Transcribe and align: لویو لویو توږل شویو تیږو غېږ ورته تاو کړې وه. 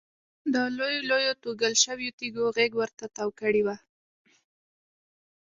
لویو 0.77 1.05
لویو 1.09 1.33
توږل 1.41 1.73
شویو 1.83 2.15
تیږو 2.19 2.45
غېږ 2.55 2.71
ورته 2.77 3.05
تاو 3.15 3.29
کړې 3.39 3.61
وه. 3.65 3.75